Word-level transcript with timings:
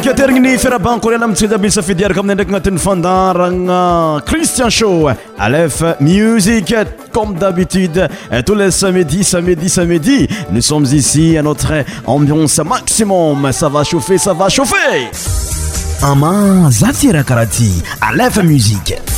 katerigny 0.00 0.40
ny 0.40 0.58
firabankorean 0.58 1.22
amitsabisafidiaraka 1.22 2.20
amina 2.20 2.34
ndraky 2.34 2.48
agnatin'ny 2.50 2.78
fandarana 2.78 4.20
cristian 4.28 4.70
show 4.70 5.10
alef 5.38 5.82
music 6.00 6.74
comme 7.12 7.34
d'abitude 7.38 8.08
tous 8.46 8.54
les 8.54 8.70
samedi 8.70 9.24
samedi 9.24 9.68
samedi 9.68 10.28
nous 10.52 10.62
sommes 10.62 10.86
ici 10.92 11.36
à 11.38 11.42
notre 11.42 11.82
ambiance 12.06 12.60
maximum 12.64 13.50
sava 13.52 13.82
chauffe 13.84 14.16
sava 14.18 14.48
chauffer 14.48 14.98
ama 16.02 16.70
zatirahkaraha 16.70 17.46
ty 17.46 17.70
alef 18.00 18.36
musik 18.42 19.17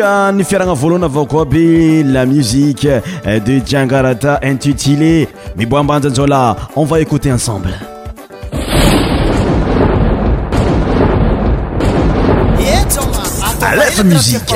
Euh, 0.00 0.32
nous 0.32 0.44
ferons 0.44 0.96
un 0.96 1.02
avao 1.02 1.26
koa 1.26 1.44
la 2.04 2.24
musique 2.24 2.84
euh, 2.86 3.40
de 3.40 3.60
Djangarata 3.64 4.38
intitulé 4.44 5.28
Miboambanjanzola 5.56 6.56
on 6.76 6.84
va 6.84 7.00
écouter 7.00 7.32
ensemble 7.32 7.70
la 13.62 14.04
Musique 14.04 14.54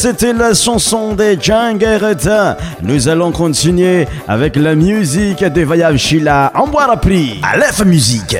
c'était 0.00 0.32
la 0.32 0.54
chanson 0.54 1.12
des 1.14 1.38
Jangarata. 1.38 2.56
Nous 2.80 3.06
allons 3.08 3.32
continuer 3.32 4.08
avec 4.26 4.56
la 4.56 4.74
musique 4.74 5.44
de 5.44 5.62
prix. 6.96 7.38
à 7.42 7.46
Aleph 7.50 7.84
Musique. 7.84 8.36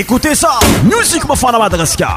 eкоtесa 0.00 0.50
mюsикмаfаnавatагаскя 0.82 2.10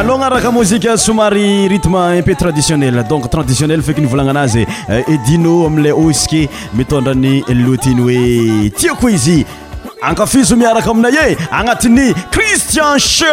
alohagnaraka 0.00 0.50
mozika 0.50 0.96
somary 0.98 1.68
rytme 1.68 1.96
imp 2.18 2.30
traditionnel 2.38 3.02
donc 3.08 3.28
traditionnel 3.30 3.82
faeky 3.82 4.00
ny 4.02 4.06
volagna 4.08 4.30
anazy 4.30 4.64
edino 5.08 5.60
euh, 5.62 5.66
amile 5.66 5.92
oske 5.92 6.42
mitondrany 6.76 7.42
lotiny 7.48 8.00
hoe 8.04 8.70
tiakoa 8.76 9.10
izy 9.16 9.38
ankafizo 10.02 10.56
miaraka 10.56 10.90
aminay 10.92 11.32
e 11.32 11.36
agnatiny 11.50 12.12
cristian 12.30 12.98
che 12.98 13.26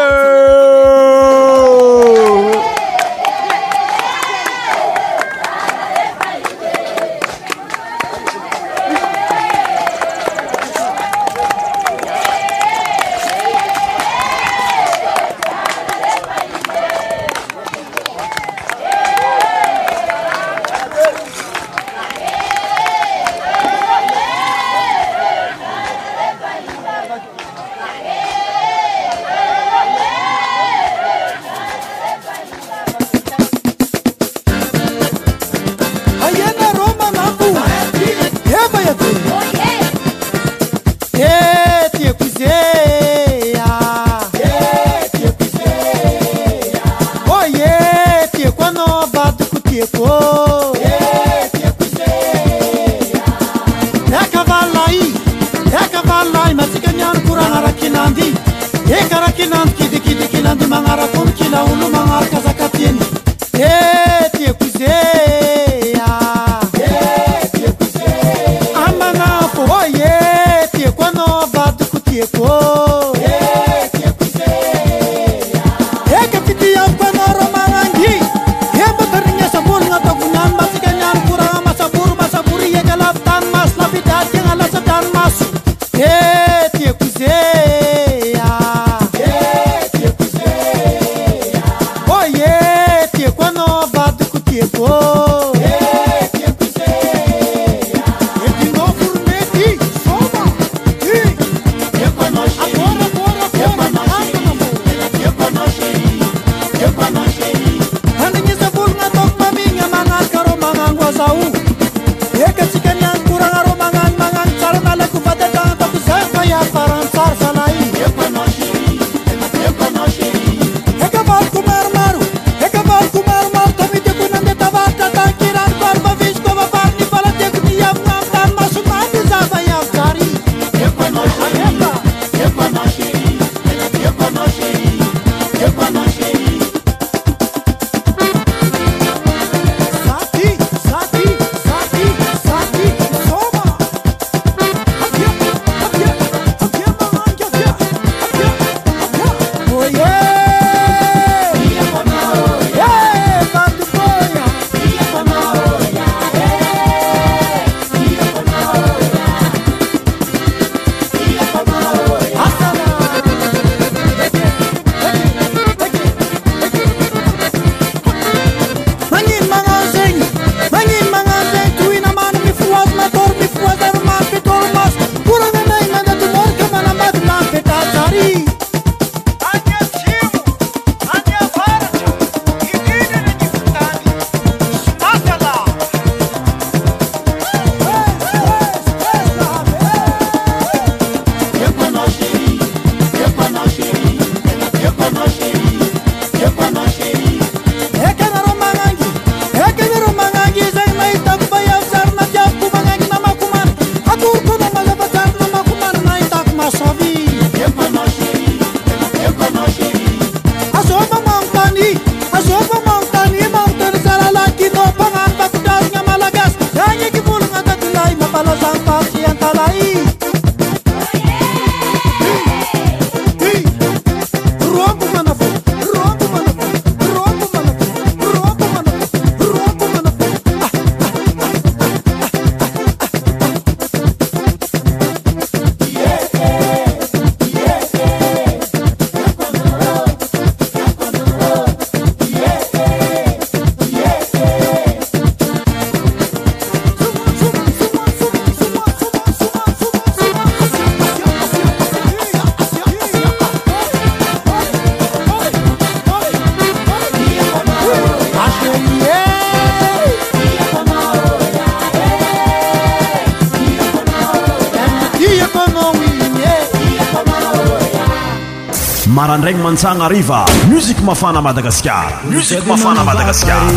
ragny 269.44 269.62
mantsagna 269.64 270.04
ariva 270.06 270.40
musika 270.72 271.02
mafana 271.08 271.40
madagasikara 271.46 272.18
musik 272.32 272.64
mafana 272.70 273.02
madagaskara 273.04 273.72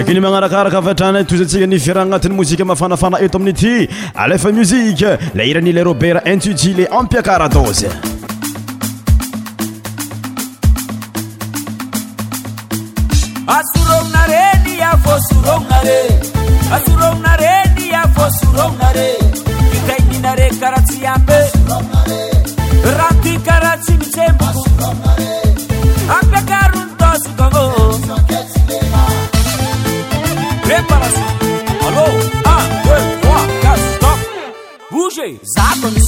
aky 0.00 0.12
ny 0.16 0.20
manarakaraka 0.24 0.76
avatrany 0.82 1.18
toyizyntsika 1.28 1.66
nivirana 1.72 2.04
agnatin'ny 2.06 2.34
mozika 2.38 2.64
mafanafana 2.70 3.16
eto 3.24 3.36
amin'ny 3.38 3.54
iaty 3.54 3.88
alefa 4.24 4.48
muzike 4.58 5.10
le 5.36 5.42
iran'ila 5.50 5.82
robert 5.84 6.26
intutile 6.26 6.86
ampiakara 6.86 7.48
dosy 7.48 7.88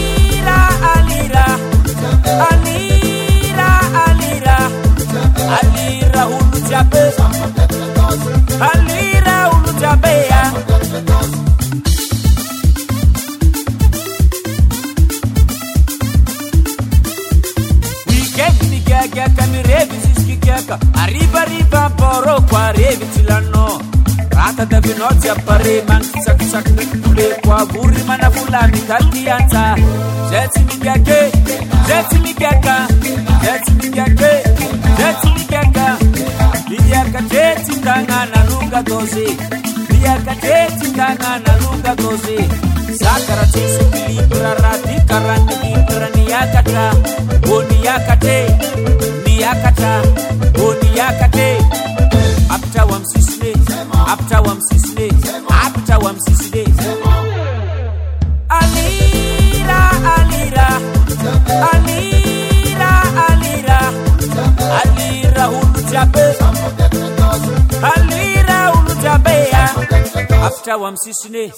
wamsisine, 70.89 71.51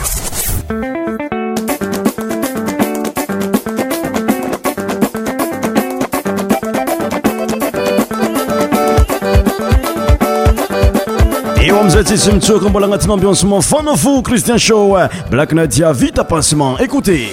amzatisimtokon 11.81 12.73
bolangatimambionsemen 12.73 13.63
fanna 13.63 13.97
fou 13.97 14.23
christian 14.23 14.59
show 14.59 14.97
euh, 14.97 15.09
blaknadia 15.31 15.93
vit 15.93 16.19
à 16.19 16.25
pensement 16.25 16.79
écoutez 16.79 17.29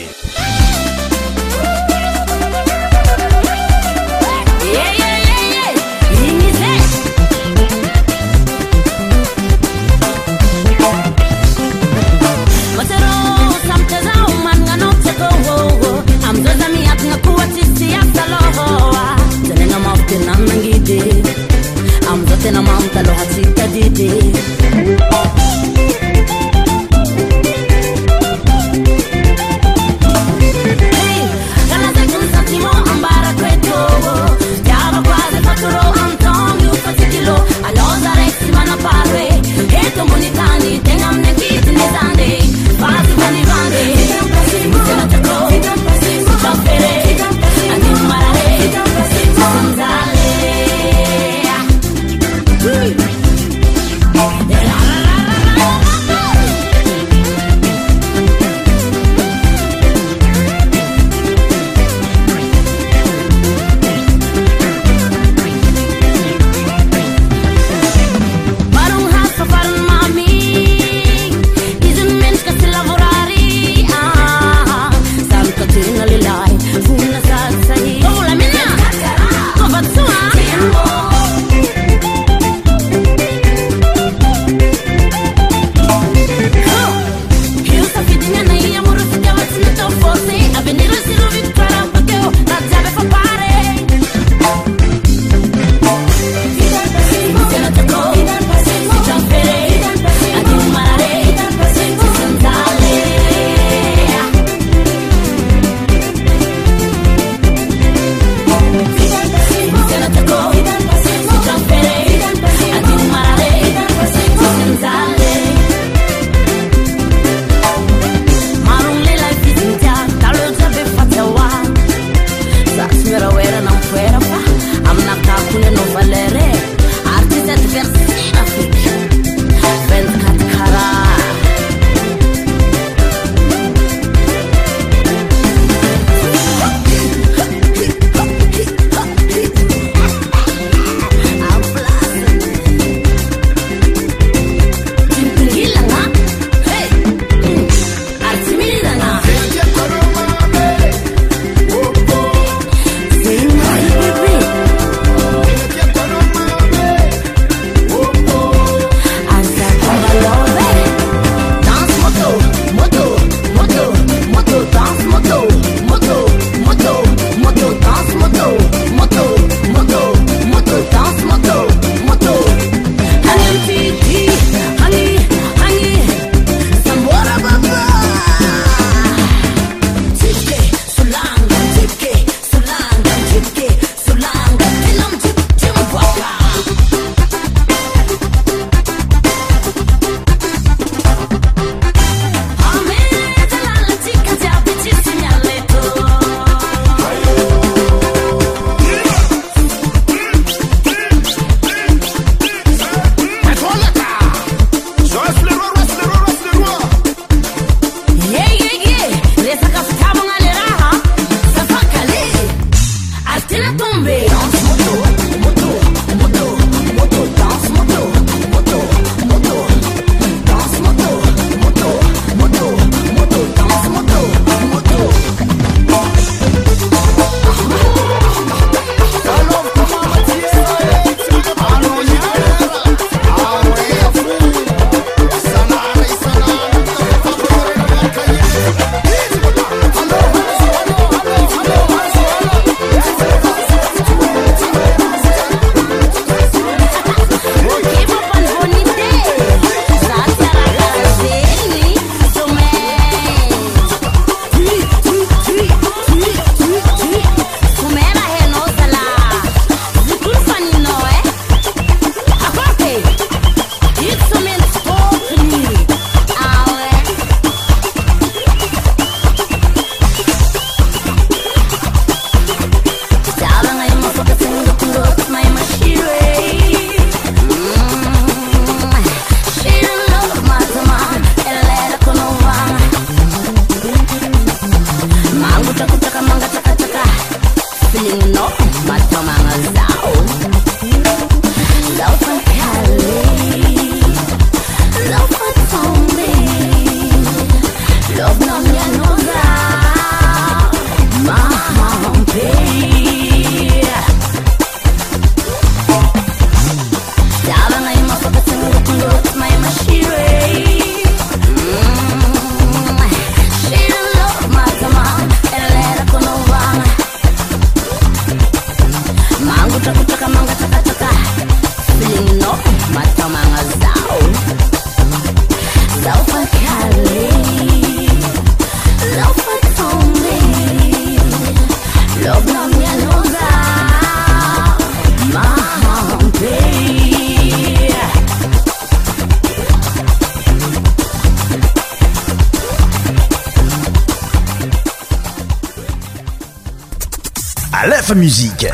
musique 348.15 348.65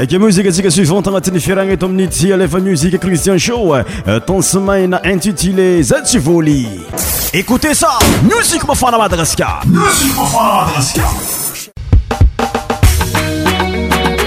et 0.00 0.06
que 0.06 0.16
musique 0.16 0.50
que 0.62 0.70
suivante, 0.70 1.08
matin 1.08 1.32
Ferrang 1.38 1.64
et 1.66 2.32
à 2.32 2.36
l'effet 2.36 2.60
musique 2.60 2.98
Christian 3.00 3.36
Show, 3.36 3.74
euh, 4.06 4.20
ton 4.20 4.40
semaine 4.42 4.94
intitulé 5.04 5.78
intitulée 5.82 5.82
Zativoli. 5.82 6.68
Écoutez 7.34 7.74
ça! 7.74 7.98
Musique 8.22 8.62
ma 8.66 8.98
Madagascar! 8.98 9.62
Musique 9.66 10.16
Mofana 10.16 10.66
Madagascar! 10.66 11.14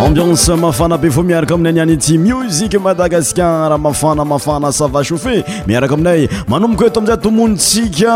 ambianse 0.05 0.55
mafana 0.55 0.97
be 0.97 1.09
vo 1.09 1.23
miaraka 1.23 1.53
aminay 1.55 1.73
nyanity 1.73 2.17
muzic 2.17 2.73
madagasikar 2.79 3.77
mafana 3.79 4.25
mafana 4.25 4.71
sava 4.71 5.03
chauffet 5.03 5.45
miaraka 5.67 5.93
aminay 5.93 6.27
manomboko 6.47 6.83
oeto 6.83 6.99
amin'izay 6.99 7.17
tomonitsika 7.23 8.15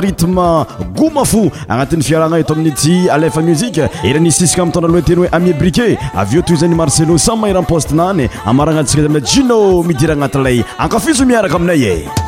ritme 0.00 0.48
goma 0.96 1.22
fo 1.28 1.44
agnatin'ny 1.68 2.02
fiaragna 2.08 2.40
eto 2.42 2.56
aminyty 2.56 2.94
alefa 3.16 3.42
muziqe 3.50 3.84
eranizy 4.10 4.38
tisika 4.44 4.66
mitona 4.68 4.88
aloha 4.90 5.06
teny 5.08 5.20
hoe 5.22 5.30
amie 5.38 5.54
briquet 5.62 6.00
aveo 6.24 6.42
toy 6.50 6.58
zany 6.64 6.76
marcelo 6.82 7.18
sam 7.28 7.38
maherampostenany 7.44 8.26
amaranatsika 8.54 9.04
za 9.06 9.12
ama 9.14 9.22
jino 9.32 9.58
midira 9.90 10.16
agnatiilay 10.18 10.58
ankafizo 10.86 11.28
miaraka 11.32 11.60
aminay 11.60 11.82
e 11.94 12.24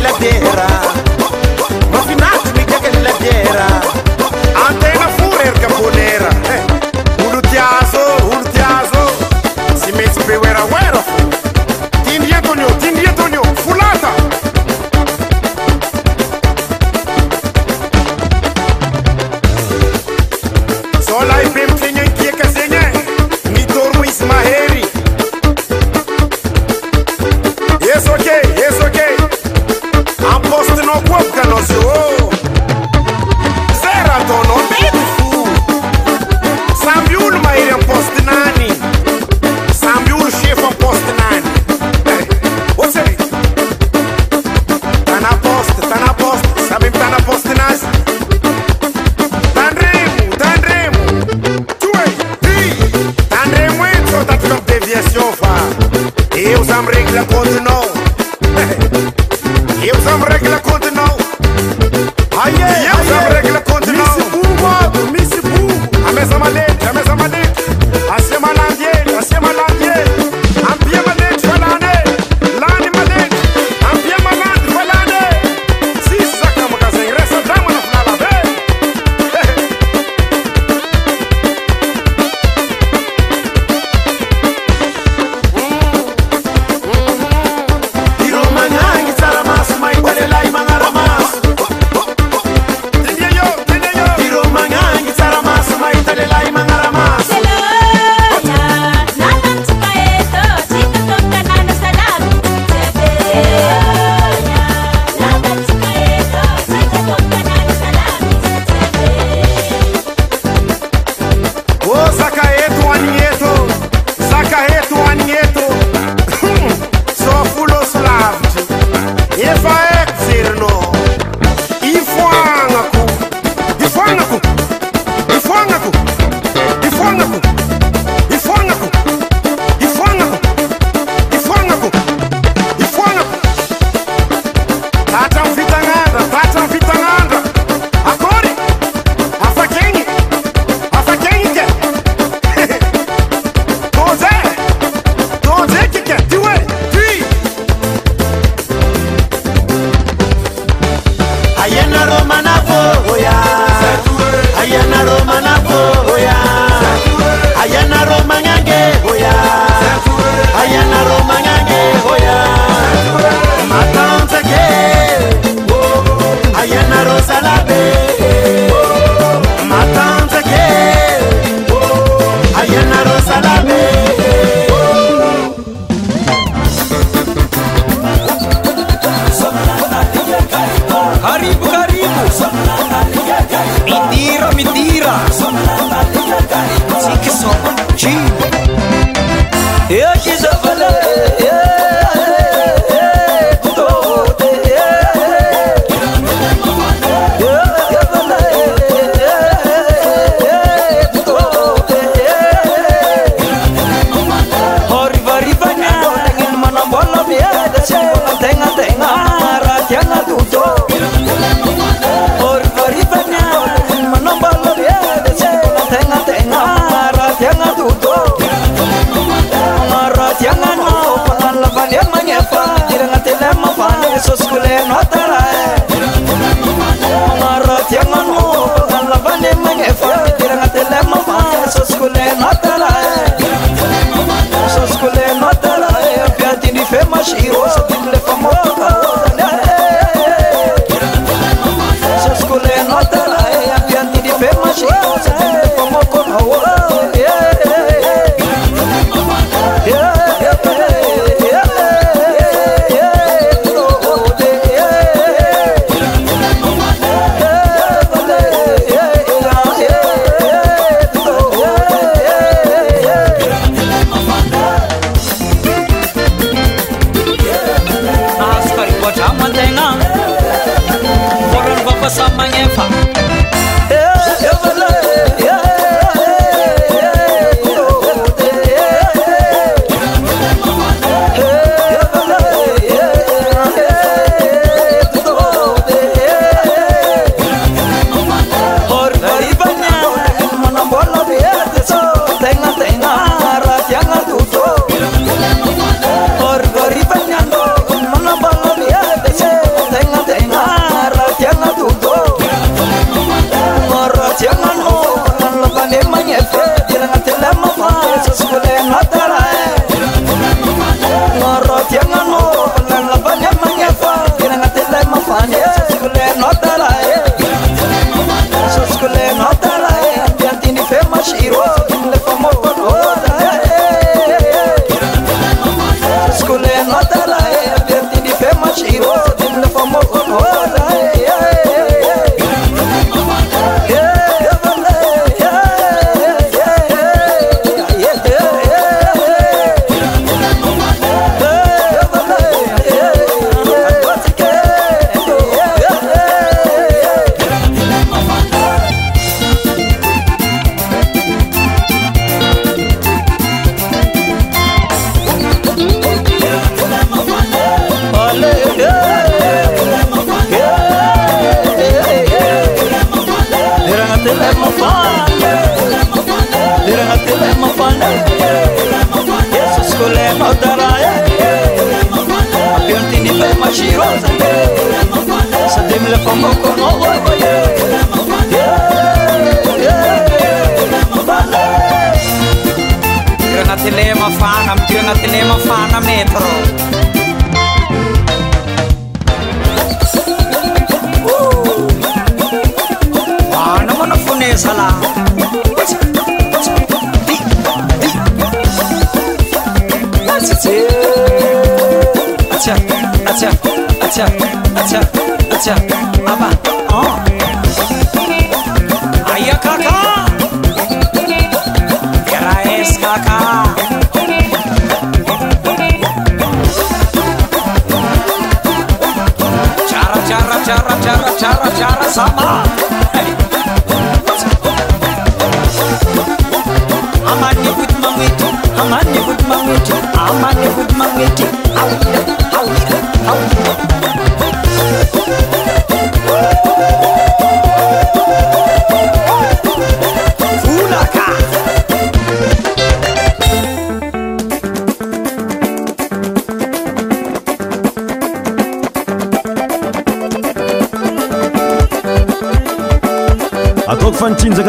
la 0.00 0.37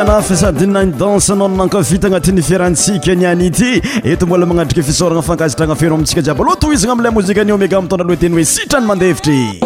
anafa 0.01 0.35
sady 0.35 0.65
nany 0.67 0.91
danseanao 0.99 1.47
ny 1.47 1.55
nankafitagna 1.57 2.19
ti 2.19 2.31
nyfirantsika 2.31 3.15
nyany 3.15 3.45
ity 3.47 3.71
eto 4.03 4.25
mbola 4.25 4.45
magnatriky 4.45 4.83
fisoragna 4.83 5.21
fankazatragna 5.21 5.75
feno 5.75 5.93
amintsika 5.95 6.21
jiabyloha 6.21 6.55
t 6.55 6.67
izagna 6.73 6.93
amiley 6.93 7.11
mozika 7.11 7.41
any 7.41 7.51
omega 7.51 7.81
mitondra 7.81 8.05
aloha 8.05 8.17
teny 8.19 8.33
hoe 8.33 8.45
sitrany 8.45 8.85
mandevitry 8.87 9.59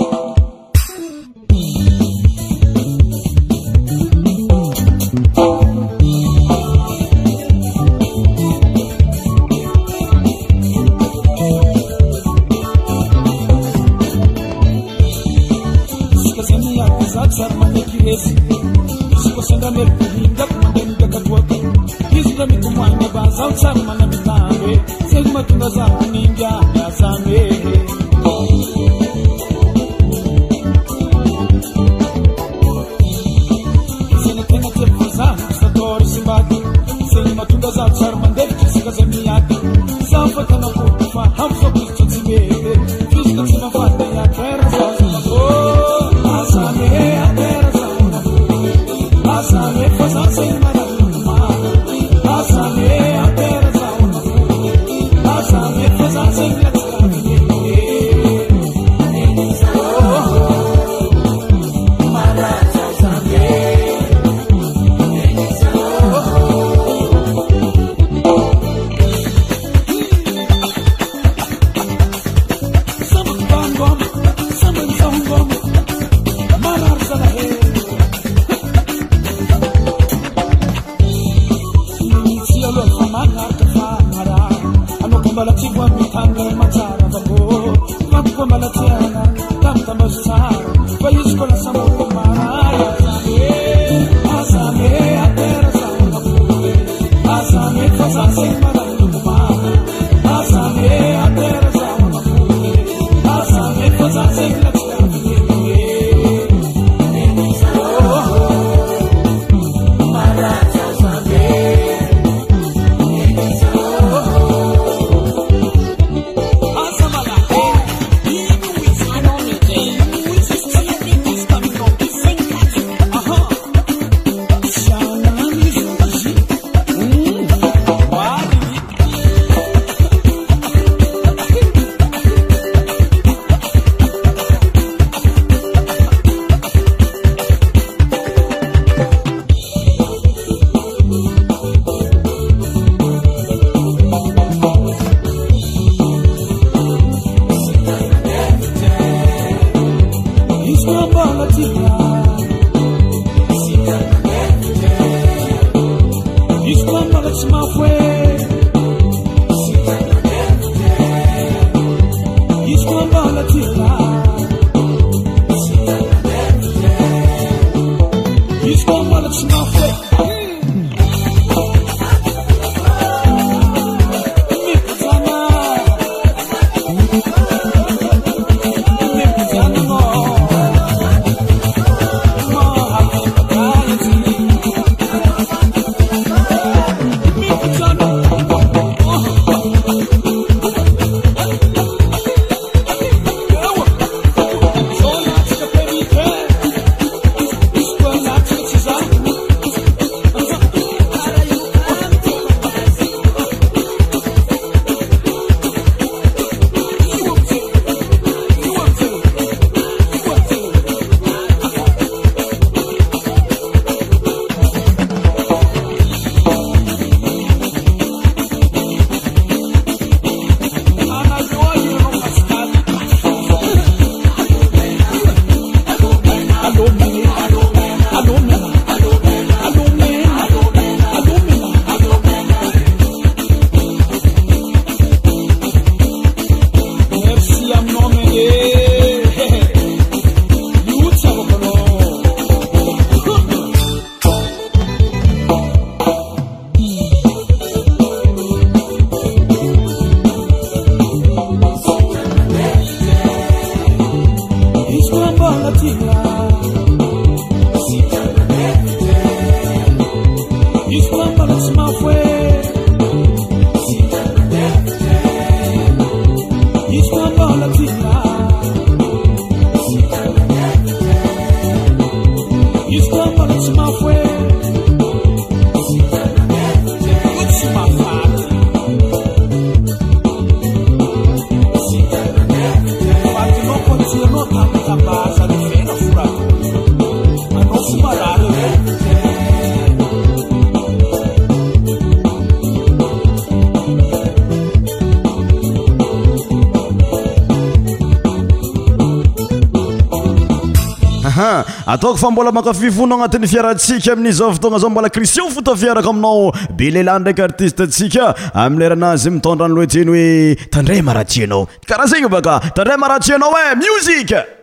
ataoko 301.94 302.18
fa 302.22 302.30
mbola 302.34 302.52
makafifonao 302.56 303.18
agnatin'ny 303.20 303.48
fiaratsika 303.54 304.14
amin'iy 304.18 304.32
zao 304.40 304.50
fotonga 304.56 304.78
zao 304.84 304.90
mbola 304.94 305.10
krisian 305.16 305.50
fotafiaraka 305.54 306.10
aminao 306.10 306.54
be 306.80 306.90
lelahn 306.96 307.22
ndraiky 307.24 307.42
artiste 307.48 307.88
tsika 307.94 308.28
amiy 308.64 308.80
leranazy 308.84 309.30
mitondra 309.36 309.66
anyloajeny 309.70 310.10
hoe 310.16 310.28
tandraya 310.76 311.04
mara 311.12 311.26
tianao 311.34 311.62
karaha 311.90 312.10
zegny 312.14 312.26
o 312.26 312.30
baka 312.38 312.58
tandray 312.78 312.98
mara 313.06 313.20
tianao 313.28 313.54
e 313.62 313.72
eh, 313.72 313.78
muzik 313.86 314.63